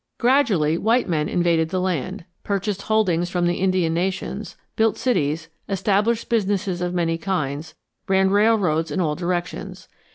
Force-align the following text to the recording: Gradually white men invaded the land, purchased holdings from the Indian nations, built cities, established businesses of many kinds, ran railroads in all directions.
Gradually 0.17 0.79
white 0.79 1.07
men 1.07 1.29
invaded 1.29 1.69
the 1.69 1.79
land, 1.79 2.25
purchased 2.43 2.81
holdings 2.81 3.29
from 3.29 3.45
the 3.45 3.59
Indian 3.61 3.93
nations, 3.93 4.57
built 4.75 4.97
cities, 4.97 5.47
established 5.69 6.27
businesses 6.27 6.81
of 6.81 6.91
many 6.91 7.19
kinds, 7.19 7.75
ran 8.07 8.31
railroads 8.31 8.89
in 8.89 8.99
all 8.99 9.13
directions. 9.13 9.87